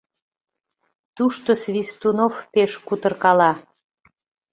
Тушто 1.15 1.49
Свистунов 1.61 2.33
пеш 2.53 2.71
кутыркала. 2.87 3.51